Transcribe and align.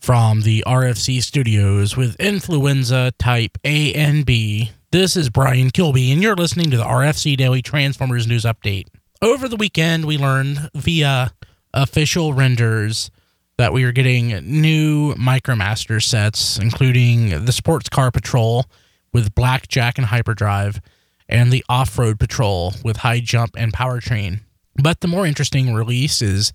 From 0.00 0.40
the 0.40 0.64
RFC 0.66 1.22
studios 1.22 1.94
with 1.94 2.18
influenza 2.18 3.12
type 3.18 3.58
A 3.64 3.92
and 3.92 4.24
B, 4.24 4.72
this 4.92 5.14
is 5.14 5.28
Brian 5.28 5.70
Kilby, 5.70 6.10
and 6.10 6.22
you're 6.22 6.34
listening 6.34 6.70
to 6.70 6.78
the 6.78 6.84
RFC 6.84 7.36
Daily 7.36 7.60
Transformers 7.60 8.26
News 8.26 8.44
Update. 8.44 8.86
Over 9.20 9.46
the 9.46 9.56
weekend, 9.56 10.06
we 10.06 10.16
learned 10.16 10.70
via 10.74 11.32
official 11.74 12.32
renders 12.32 13.10
that 13.58 13.74
we 13.74 13.84
are 13.84 13.92
getting 13.92 14.28
new 14.60 15.12
Micromaster 15.16 16.02
sets, 16.02 16.58
including 16.58 17.44
the 17.44 17.52
Sports 17.52 17.90
Car 17.90 18.10
Patrol 18.10 18.64
with 19.12 19.34
Blackjack 19.34 19.98
and 19.98 20.06
Hyperdrive, 20.06 20.80
and 21.28 21.52
the 21.52 21.62
Off 21.68 21.98
Road 21.98 22.18
Patrol 22.18 22.72
with 22.82 22.96
High 22.96 23.20
Jump 23.20 23.54
and 23.54 23.70
Powertrain. 23.70 24.40
But 24.82 25.00
the 25.00 25.08
more 25.08 25.26
interesting 25.26 25.74
release 25.74 26.22
is 26.22 26.52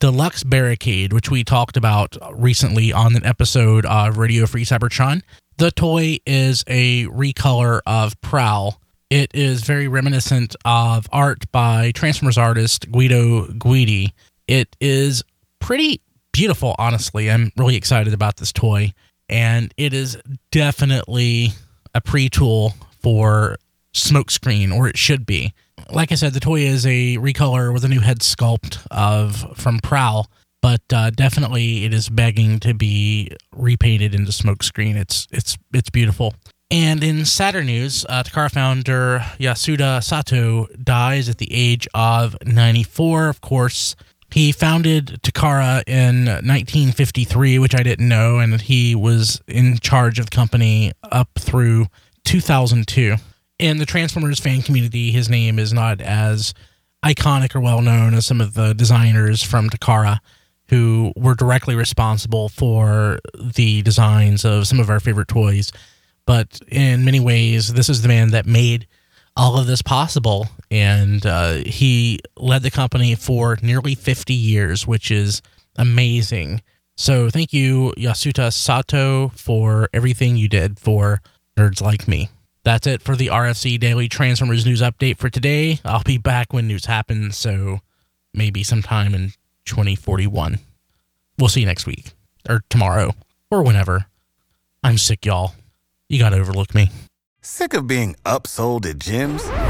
Deluxe 0.00 0.42
Barricade, 0.42 1.12
which 1.12 1.30
we 1.30 1.44
talked 1.44 1.76
about 1.76 2.16
recently 2.32 2.92
on 2.92 3.14
an 3.14 3.24
episode 3.24 3.86
of 3.86 4.18
Radio 4.18 4.46
Free 4.46 4.64
Cybertron. 4.64 5.22
The 5.58 5.70
toy 5.70 6.18
is 6.26 6.64
a 6.66 7.04
recolor 7.06 7.80
of 7.86 8.20
Prowl. 8.22 8.80
It 9.08 9.30
is 9.34 9.62
very 9.62 9.86
reminiscent 9.86 10.56
of 10.64 11.06
art 11.12 11.50
by 11.52 11.92
Transformers 11.92 12.38
artist 12.38 12.90
Guido 12.90 13.46
Guidi. 13.46 14.12
It 14.48 14.74
is 14.80 15.22
pretty 15.60 16.00
beautiful, 16.32 16.74
honestly. 16.78 17.30
I'm 17.30 17.52
really 17.56 17.76
excited 17.76 18.14
about 18.14 18.38
this 18.38 18.52
toy, 18.52 18.94
and 19.28 19.72
it 19.76 19.94
is 19.94 20.16
definitely 20.50 21.50
a 21.94 22.00
pre 22.00 22.28
tool 22.28 22.74
for 23.00 23.56
Smokescreen, 23.94 24.74
or 24.74 24.88
it 24.88 24.96
should 24.96 25.24
be 25.24 25.52
like 25.92 26.12
I 26.12 26.14
said, 26.14 26.32
the 26.32 26.40
toy 26.40 26.60
is 26.60 26.86
a 26.86 27.16
recolor 27.16 27.72
with 27.72 27.84
a 27.84 27.88
new 27.88 28.00
head 28.00 28.20
sculpt 28.20 28.86
of 28.90 29.56
from 29.56 29.78
Prowl, 29.80 30.30
but 30.62 30.82
uh, 30.92 31.10
definitely 31.10 31.84
it 31.84 31.94
is 31.94 32.08
begging 32.08 32.60
to 32.60 32.74
be 32.74 33.32
repainted 33.52 34.14
into 34.14 34.32
smokescreen. 34.32 34.96
It's 34.96 35.26
it's 35.30 35.56
it's 35.72 35.90
beautiful. 35.90 36.34
And 36.70 37.02
in 37.02 37.24
Saturn 37.24 37.66
news, 37.66 38.06
uh, 38.08 38.22
Takara 38.22 38.50
founder 38.50 39.18
Yasuta 39.38 40.02
Sato 40.02 40.66
dies 40.82 41.28
at 41.28 41.38
the 41.38 41.52
age 41.52 41.88
of 41.94 42.36
94. 42.46 43.28
Of 43.28 43.40
course, 43.40 43.96
he 44.32 44.52
founded 44.52 45.18
Takara 45.22 45.82
in 45.88 46.26
1953, 46.26 47.58
which 47.58 47.74
I 47.74 47.82
didn't 47.82 48.08
know, 48.08 48.38
and 48.38 48.60
he 48.60 48.94
was 48.94 49.42
in 49.48 49.78
charge 49.78 50.20
of 50.20 50.26
the 50.26 50.36
company 50.36 50.92
up 51.02 51.30
through 51.36 51.86
2002 52.24 53.16
in 53.60 53.76
the 53.76 53.86
Transformers 53.86 54.40
fan 54.40 54.62
community, 54.62 55.12
his 55.12 55.28
name 55.28 55.58
is 55.58 55.72
not 55.72 56.00
as 56.00 56.54
iconic 57.04 57.54
or 57.54 57.60
well 57.60 57.82
known 57.82 58.14
as 58.14 58.26
some 58.26 58.40
of 58.40 58.54
the 58.54 58.74
designers 58.74 59.42
from 59.42 59.68
Takara 59.68 60.18
who 60.68 61.12
were 61.16 61.34
directly 61.34 61.74
responsible 61.74 62.48
for 62.48 63.18
the 63.34 63.82
designs 63.82 64.44
of 64.44 64.66
some 64.66 64.80
of 64.80 64.88
our 64.88 65.00
favorite 65.00 65.28
toys. 65.28 65.72
But 66.26 66.60
in 66.68 67.04
many 67.04 67.20
ways, 67.20 67.72
this 67.72 67.88
is 67.88 68.02
the 68.02 68.08
man 68.08 68.30
that 68.30 68.46
made 68.46 68.86
all 69.36 69.58
of 69.58 69.66
this 69.66 69.82
possible. 69.82 70.48
And 70.70 71.26
uh, 71.26 71.54
he 71.66 72.20
led 72.36 72.62
the 72.62 72.70
company 72.70 73.14
for 73.14 73.58
nearly 73.62 73.94
50 73.94 74.32
years, 74.32 74.86
which 74.86 75.10
is 75.10 75.42
amazing. 75.76 76.62
So 76.96 77.30
thank 77.30 77.52
you, 77.52 77.92
Yasuta 77.96 78.52
Sato, 78.52 79.28
for 79.34 79.88
everything 79.92 80.36
you 80.36 80.48
did 80.48 80.78
for 80.78 81.20
nerds 81.58 81.82
like 81.82 82.06
me. 82.06 82.28
That's 82.62 82.86
it 82.86 83.00
for 83.00 83.16
the 83.16 83.28
RFC 83.28 83.80
Daily 83.80 84.08
Transformers 84.08 84.66
News 84.66 84.82
Update 84.82 85.16
for 85.16 85.30
today. 85.30 85.80
I'll 85.84 86.02
be 86.02 86.18
back 86.18 86.52
when 86.52 86.66
news 86.66 86.84
happens, 86.84 87.36
so 87.36 87.80
maybe 88.34 88.62
sometime 88.62 89.14
in 89.14 89.32
2041. 89.64 90.58
We'll 91.38 91.48
see 91.48 91.60
you 91.60 91.66
next 91.66 91.86
week, 91.86 92.12
or 92.48 92.62
tomorrow, 92.68 93.14
or 93.50 93.62
whenever. 93.62 94.06
I'm 94.82 94.98
sick, 94.98 95.24
y'all. 95.24 95.54
You 96.08 96.18
gotta 96.18 96.36
overlook 96.36 96.74
me. 96.74 96.90
Sick 97.40 97.72
of 97.72 97.86
being 97.86 98.14
upsold 98.26 98.84
at 98.84 98.98
gyms? 98.98 99.69